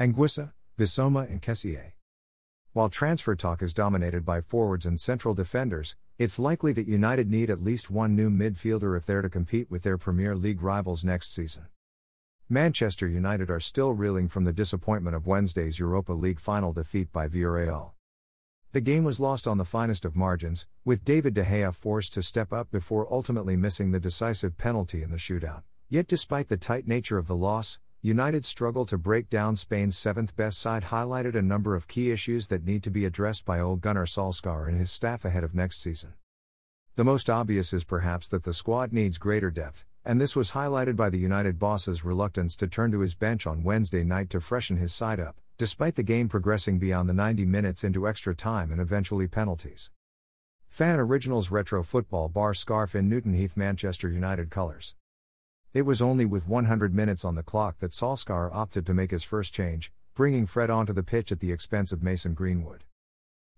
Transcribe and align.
Anguissa, 0.00 0.52
Bissouma, 0.78 1.30
and 1.30 1.42
Kessié. 1.42 1.92
While 2.72 2.88
transfer 2.88 3.36
talk 3.36 3.60
is 3.60 3.74
dominated 3.74 4.24
by 4.24 4.40
forwards 4.40 4.86
and 4.86 4.98
central 4.98 5.34
defenders, 5.34 5.94
it's 6.16 6.38
likely 6.38 6.72
that 6.72 6.88
United 6.88 7.30
need 7.30 7.50
at 7.50 7.62
least 7.62 7.90
one 7.90 8.16
new 8.16 8.30
midfielder 8.30 8.96
if 8.96 9.04
they're 9.04 9.20
to 9.20 9.28
compete 9.28 9.70
with 9.70 9.82
their 9.82 9.98
Premier 9.98 10.34
League 10.34 10.62
rivals 10.62 11.04
next 11.04 11.34
season. 11.34 11.66
Manchester 12.48 13.06
United 13.06 13.50
are 13.50 13.60
still 13.60 13.92
reeling 13.92 14.30
from 14.30 14.44
the 14.44 14.54
disappointment 14.54 15.14
of 15.14 15.26
Wednesday's 15.26 15.78
Europa 15.78 16.14
League 16.14 16.40
final 16.40 16.72
defeat 16.72 17.12
by 17.12 17.28
Villarreal. 17.28 17.90
The 18.72 18.80
game 18.80 19.04
was 19.04 19.20
lost 19.20 19.46
on 19.46 19.58
the 19.58 19.66
finest 19.66 20.06
of 20.06 20.16
margins, 20.16 20.66
with 20.82 21.04
David 21.04 21.34
De 21.34 21.44
Gea 21.44 21.74
forced 21.74 22.14
to 22.14 22.22
step 22.22 22.54
up 22.54 22.70
before 22.70 23.12
ultimately 23.12 23.54
missing 23.54 23.90
the 23.90 24.00
decisive 24.00 24.56
penalty 24.56 25.02
in 25.02 25.10
the 25.10 25.18
shootout. 25.18 25.64
Yet, 25.90 26.06
despite 26.06 26.48
the 26.48 26.56
tight 26.56 26.88
nature 26.88 27.18
of 27.18 27.26
the 27.26 27.36
loss, 27.36 27.78
United's 28.02 28.48
struggle 28.48 28.86
to 28.86 28.96
break 28.96 29.28
down 29.28 29.54
Spain's 29.56 29.94
seventh 29.94 30.34
best 30.34 30.58
side 30.58 30.84
highlighted 30.84 31.34
a 31.34 31.42
number 31.42 31.74
of 31.74 31.86
key 31.86 32.10
issues 32.10 32.46
that 32.46 32.64
need 32.64 32.82
to 32.82 32.90
be 32.90 33.04
addressed 33.04 33.44
by 33.44 33.60
Ole 33.60 33.76
Gunnar 33.76 34.06
Solskjaer 34.06 34.66
and 34.66 34.78
his 34.78 34.90
staff 34.90 35.26
ahead 35.26 35.44
of 35.44 35.54
next 35.54 35.82
season. 35.82 36.14
The 36.96 37.04
most 37.04 37.28
obvious 37.28 37.74
is 37.74 37.84
perhaps 37.84 38.26
that 38.28 38.44
the 38.44 38.54
squad 38.54 38.94
needs 38.94 39.18
greater 39.18 39.50
depth, 39.50 39.84
and 40.02 40.18
this 40.18 40.34
was 40.34 40.52
highlighted 40.52 40.96
by 40.96 41.10
the 41.10 41.18
United 41.18 41.58
boss's 41.58 42.02
reluctance 42.02 42.56
to 42.56 42.66
turn 42.66 42.90
to 42.92 43.00
his 43.00 43.14
bench 43.14 43.46
on 43.46 43.64
Wednesday 43.64 44.02
night 44.02 44.30
to 44.30 44.40
freshen 44.40 44.78
his 44.78 44.94
side 44.94 45.20
up, 45.20 45.36
despite 45.58 45.96
the 45.96 46.02
game 46.02 46.26
progressing 46.26 46.78
beyond 46.78 47.06
the 47.06 47.12
90 47.12 47.44
minutes 47.44 47.84
into 47.84 48.08
extra 48.08 48.34
time 48.34 48.72
and 48.72 48.80
eventually 48.80 49.28
penalties. 49.28 49.90
Fan 50.68 50.98
Originals 50.98 51.50
Retro 51.50 51.82
Football 51.82 52.30
Bar 52.30 52.54
Scarf 52.54 52.94
in 52.94 53.10
Newton 53.10 53.34
Heath 53.34 53.58
Manchester 53.58 54.08
United 54.08 54.48
colours. 54.48 54.94
It 55.72 55.82
was 55.82 56.02
only 56.02 56.24
with 56.24 56.48
100 56.48 56.92
minutes 56.92 57.24
on 57.24 57.36
the 57.36 57.44
clock 57.44 57.78
that 57.78 57.92
Solskjaer 57.92 58.52
opted 58.52 58.84
to 58.86 58.94
make 58.94 59.12
his 59.12 59.22
first 59.22 59.54
change, 59.54 59.92
bringing 60.14 60.44
Fred 60.44 60.68
onto 60.68 60.92
the 60.92 61.04
pitch 61.04 61.30
at 61.30 61.38
the 61.38 61.52
expense 61.52 61.92
of 61.92 62.02
Mason 62.02 62.34
Greenwood. 62.34 62.82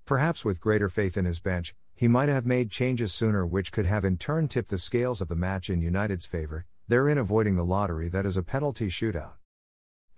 Perhaps 0.05 0.45
with 0.45 0.61
greater 0.61 0.91
faith 0.91 1.17
in 1.17 1.25
his 1.25 1.41
bench, 1.41 1.75
he 1.95 2.09
might 2.09 2.28
have 2.28 2.45
made 2.45 2.70
changes 2.70 3.14
sooner, 3.14 3.47
which 3.47 3.72
could 3.72 3.87
have 3.87 4.05
in 4.05 4.19
turn 4.19 4.47
tipped 4.47 4.69
the 4.69 4.77
scales 4.77 5.22
of 5.22 5.28
the 5.28 5.34
match 5.34 5.70
in 5.70 5.81
United's 5.81 6.27
favour, 6.27 6.67
therein 6.87 7.17
avoiding 7.17 7.56
the 7.56 7.64
lottery 7.64 8.11
that 8.11 8.27
is 8.27 8.37
a 8.37 8.42
penalty 8.42 8.89
shootout. 8.89 9.37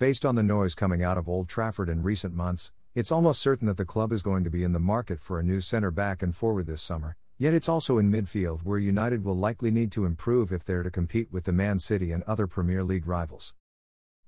Based 0.01 0.27
on 0.27 0.35
the 0.35 0.43
noise 0.43 0.75
coming 0.75 1.05
out 1.05 1.17
of 1.17 1.29
Old 1.29 1.49
Trafford 1.49 1.89
in 1.89 2.03
recent 2.03 2.35
months, 2.35 2.73
it's 2.97 3.13
almost 3.13 3.41
certain 3.41 3.69
that 3.69 3.77
the 3.77 3.85
club 3.85 4.11
is 4.11 4.23
going 4.23 4.43
to 4.43 4.51
be 4.51 4.65
in 4.65 4.73
the 4.73 4.81
market 4.81 5.21
for 5.21 5.39
a 5.39 5.45
new 5.45 5.61
centre 5.61 5.93
back 5.93 6.25
and 6.25 6.35
forward 6.35 6.67
this 6.67 6.83
summer, 6.83 7.17
Yet 7.37 7.53
it's 7.53 7.69
also 7.69 7.99
in 7.99 8.13
midfield 8.13 8.61
where 8.63 8.79
United 8.79 9.25
will 9.25 9.37
likely 9.37 9.73
need 9.73 9.91
to 9.93 10.05
improve 10.05 10.53
if 10.53 10.65
they're 10.65 10.85
to 10.85 10.91
compete 10.91 11.33
with 11.33 11.45
the 11.45 11.53
Man 11.53 11.81
City 11.81 12.13
and 12.13 12.23
other 12.25 12.47
Premier 12.47 12.85
League 12.85 13.09
rivals. 13.09 13.55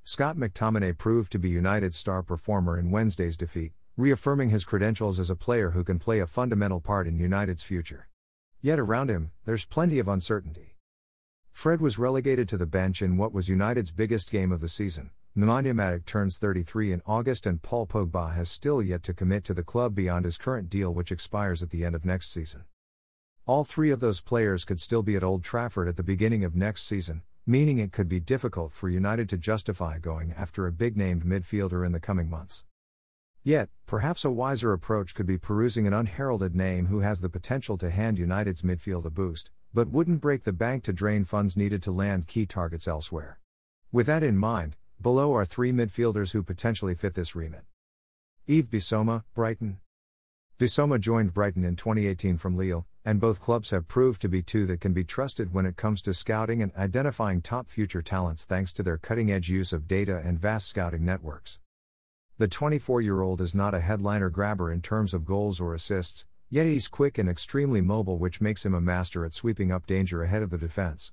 Scott 0.03 0.37
McTominay 0.37 0.99
proved 0.99 1.31
to 1.31 1.39
be 1.39 1.51
United's 1.51 1.97
star 1.97 2.25
performer 2.25 2.77
in 2.77 2.91
Wednesday's 2.91 3.37
defeat, 3.37 3.73
reaffirming 3.97 4.51
his 4.51 4.65
credentials 4.65 5.21
as 5.21 5.31
a 5.31 5.37
player 5.37 5.71
who 5.71 5.85
can 5.85 6.01
play 6.01 6.19
a 6.19 6.27
fundamental 6.27 6.81
part 6.81 7.07
in 7.07 7.17
United's 7.17 7.63
future. 7.63 8.09
Yet 8.61 8.81
around 8.81 9.09
him, 9.09 9.31
there's 9.45 9.67
plenty 9.67 10.01
of 10.01 10.09
uncertainty. 10.09 10.77
Fred 11.53 11.81
was 11.81 12.01
relegated 12.01 12.49
to 12.49 12.57
the 12.57 12.67
bench 12.67 13.03
in 13.03 13.17
what 13.17 13.33
was 13.33 13.49
United's 13.49 13.93
biggest 13.93 14.33
game 14.33 14.51
of 14.51 14.61
the 14.61 14.69
season. 14.69 15.11
Nemanja 15.37 15.73
Matic 15.73 16.07
turns 16.07 16.39
33 16.39 16.93
in 16.93 17.03
August 17.07 17.47
and 17.47 17.63
Paul 17.63 17.87
Pogba 17.87 18.35
has 18.35 18.51
still 18.51 18.83
yet 18.83 19.05
to 19.05 19.15
commit 19.15 19.45
to 19.45 19.55
the 19.55 19.63
club 19.63 19.95
beyond 19.95 20.25
his 20.25 20.39
current 20.39 20.69
deal 20.69 20.93
which 20.93 21.13
expires 21.13 21.63
at 21.63 21.71
the 21.71 21.85
end 21.85 21.95
of 21.95 22.05
next 22.05 22.33
season. 22.33 22.65
All 23.49 23.63
three 23.63 23.93
of 23.93 24.01
those 24.01 24.21
players 24.21 24.65
could 24.65 24.81
still 24.81 25.05
be 25.05 25.15
at 25.15 25.23
Old 25.23 25.45
Trafford 25.45 25.87
at 25.87 25.97
the 25.97 26.03
beginning 26.03 26.43
of 26.43 26.57
next 26.57 26.83
season, 26.83 27.23
meaning 27.47 27.79
it 27.79 27.93
could 27.93 28.09
be 28.09 28.19
difficult 28.19 28.73
for 28.73 28.89
United 28.89 29.29
to 29.29 29.39
justify 29.39 30.01
going 30.01 30.33
after 30.33 30.67
a 30.67 30.73
big 30.73 30.97
named 30.97 31.25
midfielder 31.25 31.87
in 31.87 31.93
the 31.93 32.01
coming 32.01 32.29
months. 32.29 32.65
Yet, 33.45 33.69
perhaps 33.87 34.25
a 34.25 34.33
wiser 34.33 34.73
approach 34.73 35.15
could 35.15 35.27
be 35.27 35.39
perusing 35.39 35.87
an 35.87 35.93
unheralded 35.93 36.57
name 36.57 36.87
who 36.87 37.01
has 37.03 37.21
the 37.21 37.29
potential 37.29 37.79
to 37.79 37.91
hand 37.91 38.19
United's 38.19 38.63
midfield 38.63 39.05
a 39.05 39.11
boost, 39.11 39.53
but 39.73 39.91
wouldn't 39.91 40.21
break 40.21 40.43
the 40.43 40.53
bank 40.53 40.83
to 40.83 40.93
drain 40.93 41.25
funds 41.25 41.57
needed 41.57 41.85
to 41.85 41.93
land 41.93 42.27
key 42.27 42.47
targets 42.47 42.89
elsewhere. 42.89 43.39
With 43.93 44.09
that 44.09 44.25
in 44.25 44.37
mind, 44.37 44.75
below 45.01 45.33
are 45.37 45.45
three 45.45 45.71
midfielders 45.71 46.33
who 46.33 46.43
potentially 46.43 46.97
fit 46.97 47.15
this 47.15 47.37
remit. 47.37 47.63
Yves 48.49 48.67
Bissouma, 48.67 49.23
Brighton. 49.35 49.79
Bissouma 50.59 50.99
joined 50.99 51.33
Brighton 51.33 51.65
in 51.65 51.77
2018 51.77 52.39
from 52.39 52.57
Lille, 52.57 52.87
and 53.07 53.21
both 53.21 53.41
clubs 53.41 53.71
have 53.71 53.87
proved 53.87 54.21
to 54.21 54.29
be 54.29 54.43
two 54.43 54.67
that 54.67 54.81
can 54.81 54.93
be 54.93 55.05
trusted 55.05 55.55
when 55.55 55.65
it 55.65 55.77
comes 55.77 56.03
to 56.03 56.13
scouting 56.13 56.61
and 56.61 56.75
identifying 56.75 57.41
top 57.41 57.71
future 57.71 58.03
talents 58.03 58.45
thanks 58.45 58.73
to 58.73 58.83
their 58.83 58.99
cutting 58.99 59.31
edge 59.31 59.49
use 59.49 59.73
of 59.73 59.87
data 59.87 60.21
and 60.25 60.41
vast 60.41 60.67
scouting 60.67 61.05
networks. 61.05 61.61
The 62.39 62.49
24 62.49 63.01
year 63.01 63.21
old 63.21 63.41
is 63.41 63.55
not 63.55 63.75
a 63.75 63.81
headliner 63.81 64.29
grabber 64.29 64.73
in 64.73 64.83
terms 64.83 65.15
of 65.15 65.25
goals 65.25 65.61
or 65.61 65.73
assists, 65.73 66.27
yet 66.51 66.67
he's 66.67 66.89
quick 66.89 67.17
and 67.17 67.29
extremely 67.29 67.81
mobile, 67.81 68.19
which 68.19 68.41
makes 68.41 68.67
him 68.67 68.75
a 68.75 68.81
master 68.81 69.25
at 69.25 69.35
sweeping 69.35 69.71
up 69.71 69.87
danger 69.87 70.25
ahead 70.25 70.43
of 70.43 70.51
the 70.51 70.59
defense. 70.59 71.13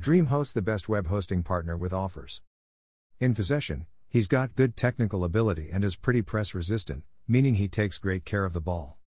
Dream 0.00 0.26
hosts 0.26 0.52
the 0.52 0.62
best 0.62 0.88
web 0.88 1.06
hosting 1.06 1.44
partner 1.44 1.76
with 1.76 1.92
offers. 1.92 2.42
In 3.20 3.34
possession, 3.34 3.86
he's 4.08 4.26
got 4.26 4.56
good 4.56 4.76
technical 4.76 5.22
ability 5.22 5.70
and 5.72 5.84
is 5.84 5.94
pretty 5.94 6.22
press 6.22 6.56
resistant, 6.56 7.04
meaning 7.28 7.54
he 7.54 7.68
takes 7.68 7.98
great 7.98 8.24
care 8.24 8.44
of 8.44 8.52
the 8.52 8.60
ball. 8.60 8.98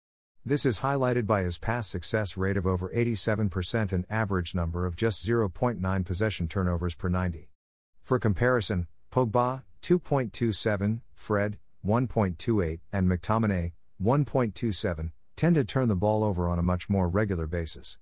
This 0.48 0.64
is 0.64 0.78
highlighted 0.78 1.26
by 1.26 1.42
his 1.42 1.58
pass 1.58 1.88
success 1.88 2.36
rate 2.36 2.56
of 2.56 2.68
over 2.68 2.88
87% 2.90 3.92
and 3.92 4.06
average 4.08 4.54
number 4.54 4.86
of 4.86 4.94
just 4.94 5.26
0.9 5.26 6.04
possession 6.04 6.46
turnovers 6.46 6.94
per 6.94 7.08
90. 7.08 7.50
For 8.00 8.20
comparison, 8.20 8.86
Pogba, 9.10 9.64
2.27, 9.82 11.00
Fred, 11.12 11.58
1.28, 11.84 12.78
and 12.92 13.10
McTominay, 13.10 13.72
1.27, 14.00 15.10
tend 15.34 15.56
to 15.56 15.64
turn 15.64 15.88
the 15.88 15.96
ball 15.96 16.22
over 16.22 16.48
on 16.48 16.60
a 16.60 16.62
much 16.62 16.88
more 16.88 17.08
regular 17.08 17.48
basis. 17.48 17.98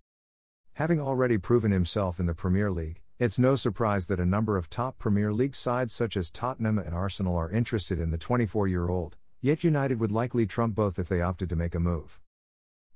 Having 0.75 1.00
already 1.00 1.38
proven 1.38 1.71
himself 1.71 2.21
in 2.21 2.26
the 2.26 2.34
Premier 2.34 2.71
League, 2.71 3.00
it's 3.19 3.38
no 3.38 3.56
surprise 3.56 4.05
that 4.09 4.21
a 4.21 4.26
number 4.26 4.59
of 4.59 4.69
top 4.69 4.99
Premier 4.99 5.32
League 5.32 5.55
sides 5.55 5.94
such 5.94 6.15
as 6.15 6.28
Tottenham 6.28 6.78
and 6.78 6.94
Arsenal 6.94 7.38
are 7.38 7.50
interested 7.50 7.99
in 7.99 8.11
the 8.11 8.19
24 8.19 8.69
year 8.69 8.91
old, 8.91 9.16
yet 9.41 9.65
United 9.65 9.99
would 9.99 10.12
likely 10.12 10.44
trump 10.44 10.75
both 10.75 10.99
if 10.99 11.09
they 11.09 11.22
opted 11.22 11.49
to 11.49 11.56
make 11.56 11.75
a 11.75 11.81
move. 11.81 12.21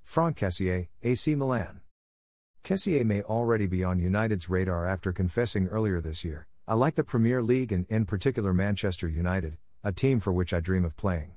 Franck 0.09 0.39
Kessié, 0.39 0.89
AC 1.03 1.35
Milan. 1.35 1.83
Kessié 2.65 3.05
may 3.05 3.21
already 3.21 3.67
be 3.67 3.85
on 3.85 3.99
United's 3.99 4.49
radar 4.49 4.87
after 4.87 5.13
confessing 5.13 5.67
earlier 5.67 6.01
this 6.01 6.25
year, 6.25 6.47
I 6.67 6.77
like 6.77 6.95
the 6.95 7.05
Premier 7.05 7.43
League 7.43 7.73
and 7.73 7.85
in 7.91 8.07
particular 8.07 8.55
Manchester 8.55 9.07
United, 9.07 9.59
a 9.85 9.93
team 9.93 10.19
for 10.19 10.33
which 10.33 10.55
I 10.55 10.61
dream 10.61 10.87
of 10.87 10.97
playing. 10.97 11.33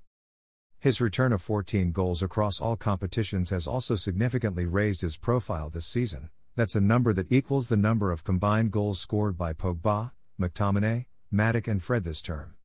His 0.80 1.02
return 1.02 1.34
of 1.34 1.42
14 1.42 1.92
goals 1.92 2.24
across 2.24 2.62
all 2.62 2.78
competitions 2.78 3.50
has 3.50 3.68
also 3.68 3.96
significantly 3.96 4.66
raised 4.66 5.02
his 5.02 5.18
profile 5.18 5.70
this 5.70 5.86
season. 5.86 6.30
That's 6.56 6.76
a 6.76 6.80
number 6.80 7.12
that 7.12 7.30
equals 7.30 7.68
the 7.68 7.76
number 7.76 8.09
of 8.09 8.24
combined 8.24 8.72
goals 8.72 9.02
scored 9.02 9.38
by 9.38 9.52
Pogba, 9.52 10.14
McTominay, 10.40 11.08
Matic, 11.32 11.68
and 11.68 11.84
Fred 11.84 12.06
this 12.06 12.22
term. 12.22 12.56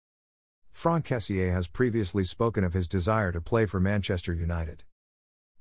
Franck 0.70 1.06
Kessié 1.06 1.52
has 1.52 1.66
previously 1.66 2.22
spoken 2.22 2.62
of 2.62 2.74
his 2.74 2.86
desire 2.86 3.32
to 3.32 3.40
play 3.40 3.66
for 3.66 3.80
Manchester 3.80 4.32
United. 4.32 4.84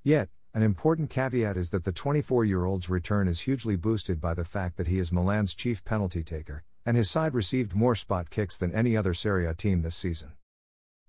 Yet, 0.07 0.29
an 0.55 0.63
important 0.63 1.09
caveat 1.09 1.57
is 1.57 1.71
that 1.71 1.83
the 1.83 1.91
24 1.91 2.45
year 2.45 2.63
old's 2.63 2.89
return 2.89 3.27
is 3.27 3.41
hugely 3.41 3.75
boosted 3.75 4.21
by 4.21 4.33
the 4.33 4.45
fact 4.45 4.77
that 4.77 4.87
he 4.87 4.99
is 4.99 5.11
Milan's 5.11 5.53
chief 5.53 5.83
penalty 5.83 6.23
taker, 6.23 6.63
and 6.85 6.95
his 6.95 7.09
side 7.09 7.33
received 7.33 7.75
more 7.75 7.93
spot 7.93 8.29
kicks 8.29 8.57
than 8.57 8.73
any 8.73 8.95
other 8.95 9.13
Serie 9.13 9.45
A 9.45 9.53
team 9.53 9.81
this 9.81 9.97
season. 9.97 10.31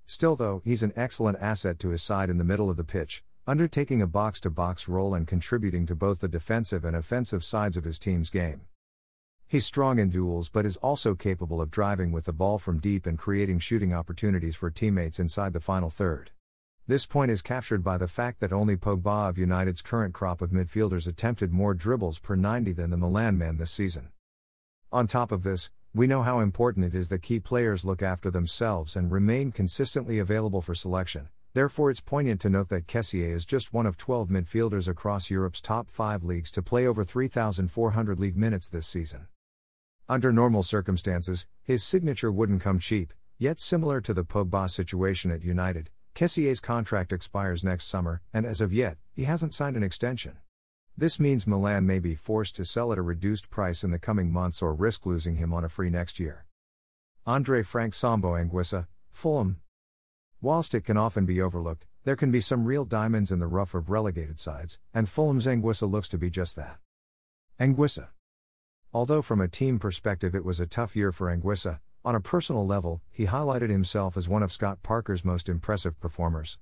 Still, 0.04 0.34
though, 0.34 0.62
he's 0.64 0.82
an 0.82 0.92
excellent 0.96 1.38
asset 1.40 1.78
to 1.78 1.90
his 1.90 2.02
side 2.02 2.28
in 2.28 2.38
the 2.38 2.44
middle 2.44 2.68
of 2.68 2.76
the 2.76 2.82
pitch, 2.82 3.22
undertaking 3.46 4.02
a 4.02 4.08
box 4.08 4.40
to 4.40 4.50
box 4.50 4.88
role 4.88 5.14
and 5.14 5.28
contributing 5.28 5.86
to 5.86 5.94
both 5.94 6.18
the 6.18 6.26
defensive 6.26 6.84
and 6.84 6.96
offensive 6.96 7.44
sides 7.44 7.76
of 7.76 7.84
his 7.84 8.00
team's 8.00 8.30
game. 8.30 8.62
He's 9.46 9.64
strong 9.64 10.00
in 10.00 10.10
duels 10.10 10.48
but 10.48 10.66
is 10.66 10.76
also 10.78 11.14
capable 11.14 11.60
of 11.60 11.70
driving 11.70 12.10
with 12.10 12.24
the 12.24 12.32
ball 12.32 12.58
from 12.58 12.80
deep 12.80 13.06
and 13.06 13.16
creating 13.16 13.60
shooting 13.60 13.94
opportunities 13.94 14.56
for 14.56 14.72
teammates 14.72 15.20
inside 15.20 15.52
the 15.52 15.60
final 15.60 15.88
third. 15.88 16.32
This 16.88 17.04
point 17.04 17.32
is 17.32 17.42
captured 17.42 17.82
by 17.82 17.98
the 17.98 18.06
fact 18.06 18.38
that 18.38 18.52
only 18.52 18.76
Pogba 18.76 19.28
of 19.28 19.36
United's 19.36 19.82
current 19.82 20.14
crop 20.14 20.40
of 20.40 20.50
midfielders 20.50 21.08
attempted 21.08 21.52
more 21.52 21.74
dribbles 21.74 22.20
per 22.20 22.36
90 22.36 22.70
than 22.74 22.90
the 22.90 22.96
Milan 22.96 23.36
man 23.36 23.56
this 23.56 23.72
season. 23.72 24.10
On 24.92 25.08
top 25.08 25.32
of 25.32 25.42
this, 25.42 25.68
we 25.92 26.06
know 26.06 26.22
how 26.22 26.38
important 26.38 26.86
it 26.86 26.94
is 26.94 27.08
that 27.08 27.22
key 27.22 27.40
players 27.40 27.84
look 27.84 28.02
after 28.02 28.30
themselves 28.30 28.94
and 28.94 29.10
remain 29.10 29.50
consistently 29.50 30.20
available 30.20 30.60
for 30.60 30.76
selection. 30.76 31.28
Therefore, 31.54 31.90
it's 31.90 31.98
poignant 31.98 32.40
to 32.42 32.50
note 32.50 32.68
that 32.68 32.86
Kessié 32.86 33.32
is 33.32 33.44
just 33.44 33.72
one 33.72 33.86
of 33.86 33.96
12 33.96 34.28
midfielders 34.28 34.86
across 34.86 35.28
Europe's 35.28 35.60
top 35.60 35.90
5 35.90 36.22
leagues 36.22 36.52
to 36.52 36.62
play 36.62 36.86
over 36.86 37.04
3,400 37.04 38.20
league 38.20 38.36
minutes 38.36 38.68
this 38.68 38.86
season. 38.86 39.26
Under 40.08 40.32
normal 40.32 40.62
circumstances, 40.62 41.48
his 41.64 41.82
signature 41.82 42.30
wouldn't 42.30 42.62
come 42.62 42.78
cheap, 42.78 43.12
yet 43.38 43.58
similar 43.58 44.00
to 44.02 44.14
the 44.14 44.24
Pogba 44.24 44.70
situation 44.70 45.32
at 45.32 45.42
United, 45.42 45.90
Kessié's 46.16 46.60
contract 46.60 47.12
expires 47.12 47.62
next 47.62 47.88
summer, 47.88 48.22
and 48.32 48.46
as 48.46 48.62
of 48.62 48.72
yet, 48.72 48.96
he 49.12 49.24
hasn't 49.24 49.52
signed 49.52 49.76
an 49.76 49.82
extension. 49.82 50.38
This 50.96 51.20
means 51.20 51.46
Milan 51.46 51.86
may 51.86 51.98
be 51.98 52.14
forced 52.14 52.56
to 52.56 52.64
sell 52.64 52.90
at 52.90 52.96
a 52.96 53.02
reduced 53.02 53.50
price 53.50 53.84
in 53.84 53.90
the 53.90 53.98
coming 53.98 54.32
months 54.32 54.62
or 54.62 54.74
risk 54.74 55.04
losing 55.04 55.36
him 55.36 55.52
on 55.52 55.62
a 55.62 55.68
free 55.68 55.90
next 55.90 56.18
year. 56.18 56.46
Andre 57.26 57.62
Frank 57.62 57.92
Zambo 57.92 58.32
Anguissa, 58.32 58.86
Fulham. 59.10 59.60
Whilst 60.40 60.74
it 60.74 60.86
can 60.86 60.96
often 60.96 61.26
be 61.26 61.42
overlooked, 61.42 61.84
there 62.04 62.16
can 62.16 62.30
be 62.30 62.40
some 62.40 62.64
real 62.64 62.86
diamonds 62.86 63.30
in 63.30 63.38
the 63.38 63.46
rough 63.46 63.74
of 63.74 63.90
relegated 63.90 64.40
sides, 64.40 64.78
and 64.94 65.10
Fulham's 65.10 65.46
Anguissa 65.46 65.90
looks 65.90 66.08
to 66.08 66.16
be 66.16 66.30
just 66.30 66.56
that. 66.56 66.78
Anguissa. 67.60 68.08
Although 68.90 69.20
from 69.20 69.42
a 69.42 69.48
team 69.48 69.78
perspective 69.78 70.34
it 70.34 70.46
was 70.46 70.60
a 70.60 70.66
tough 70.66 70.96
year 70.96 71.12
for 71.12 71.26
Anguissa, 71.26 71.80
on 72.06 72.14
a 72.14 72.20
personal 72.20 72.64
level, 72.64 73.02
he 73.10 73.26
highlighted 73.26 73.68
himself 73.68 74.16
as 74.16 74.28
one 74.28 74.44
of 74.44 74.52
Scott 74.52 74.78
Parker's 74.84 75.24
most 75.24 75.48
impressive 75.48 75.98
performers. 75.98 76.56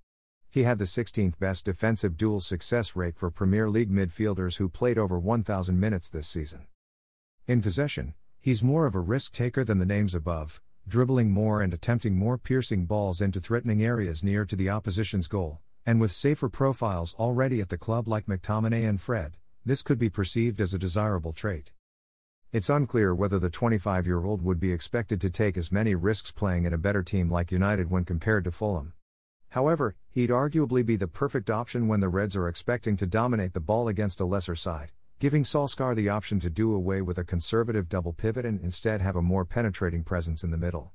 He 0.48 0.62
had 0.62 0.78
the 0.78 0.86
16th 0.86 1.38
best 1.38 1.66
defensive 1.66 2.16
duel 2.16 2.40
success 2.40 2.96
rate 2.96 3.18
for 3.18 3.30
Premier 3.30 3.68
League 3.68 3.92
midfielders 3.92 4.56
who 4.56 4.70
played 4.70 4.96
over 4.96 5.18
1,000 5.18 5.78
minutes 5.78 6.08
this 6.08 6.26
season. 6.26 6.66
In 7.46 7.60
possession, 7.60 8.14
he's 8.40 8.64
more 8.64 8.86
of 8.86 8.94
a 8.94 9.00
risk 9.00 9.32
taker 9.32 9.64
than 9.64 9.78
the 9.78 9.84
names 9.84 10.14
above, 10.14 10.62
dribbling 10.88 11.30
more 11.30 11.60
and 11.60 11.74
attempting 11.74 12.16
more 12.16 12.38
piercing 12.38 12.86
balls 12.86 13.20
into 13.20 13.38
threatening 13.38 13.84
areas 13.84 14.24
near 14.24 14.46
to 14.46 14.56
the 14.56 14.70
opposition's 14.70 15.26
goal, 15.26 15.58
and 15.84 16.00
with 16.00 16.10
safer 16.10 16.48
profiles 16.48 17.14
already 17.16 17.60
at 17.60 17.68
the 17.68 17.76
club 17.76 18.08
like 18.08 18.24
McTominay 18.24 18.88
and 18.88 18.98
Fred, 18.98 19.36
this 19.62 19.82
could 19.82 19.98
be 19.98 20.08
perceived 20.08 20.58
as 20.58 20.72
a 20.72 20.78
desirable 20.78 21.34
trait. 21.34 21.72
It's 22.54 22.70
unclear 22.70 23.12
whether 23.12 23.40
the 23.40 23.50
25 23.50 24.06
year 24.06 24.22
old 24.24 24.40
would 24.42 24.60
be 24.60 24.70
expected 24.70 25.20
to 25.22 25.28
take 25.28 25.56
as 25.56 25.72
many 25.72 25.96
risks 25.96 26.30
playing 26.30 26.66
in 26.66 26.72
a 26.72 26.78
better 26.78 27.02
team 27.02 27.28
like 27.28 27.50
United 27.50 27.90
when 27.90 28.04
compared 28.04 28.44
to 28.44 28.52
Fulham. 28.52 28.92
However, 29.48 29.96
he'd 30.12 30.30
arguably 30.30 30.86
be 30.86 30.94
the 30.94 31.08
perfect 31.08 31.50
option 31.50 31.88
when 31.88 31.98
the 31.98 32.08
Reds 32.08 32.36
are 32.36 32.46
expecting 32.46 32.96
to 32.98 33.08
dominate 33.08 33.54
the 33.54 33.60
ball 33.60 33.88
against 33.88 34.20
a 34.20 34.24
lesser 34.24 34.54
side, 34.54 34.92
giving 35.18 35.42
Solskjaer 35.42 35.96
the 35.96 36.08
option 36.08 36.38
to 36.38 36.48
do 36.48 36.72
away 36.72 37.02
with 37.02 37.18
a 37.18 37.24
conservative 37.24 37.88
double 37.88 38.12
pivot 38.12 38.46
and 38.46 38.60
instead 38.60 39.00
have 39.00 39.16
a 39.16 39.20
more 39.20 39.44
penetrating 39.44 40.04
presence 40.04 40.44
in 40.44 40.52
the 40.52 40.56
middle. 40.56 40.92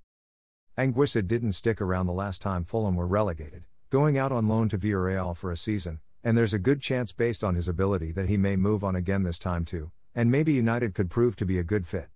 Anguissa 0.77 1.27
didn't 1.27 1.51
stick 1.51 1.81
around 1.81 2.05
the 2.05 2.13
last 2.13 2.41
time 2.41 2.63
Fulham 2.63 2.95
were 2.95 3.05
relegated, 3.05 3.65
going 3.89 4.17
out 4.17 4.31
on 4.31 4.47
loan 4.47 4.69
to 4.69 4.77
Villarreal 4.77 5.35
for 5.35 5.51
a 5.51 5.57
season, 5.57 5.99
and 6.23 6.37
there's 6.37 6.53
a 6.53 6.57
good 6.57 6.79
chance 6.79 7.11
based 7.11 7.43
on 7.43 7.55
his 7.55 7.67
ability 7.67 8.13
that 8.13 8.29
he 8.29 8.37
may 8.37 8.55
move 8.55 8.81
on 8.81 8.95
again 8.95 9.23
this 9.23 9.37
time 9.37 9.65
too, 9.65 9.91
and 10.13 10.31
maybe 10.31 10.53
United 10.53 10.93
could 10.93 11.09
prove 11.09 11.35
to 11.37 11.45
be 11.45 11.57
a 11.57 11.63
good 11.63 11.85
fit. 11.85 12.09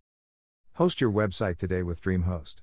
Host 0.73 1.01
your 1.01 1.11
website 1.11 1.57
today 1.57 1.83
with 1.83 2.01
DreamHost. 2.01 2.61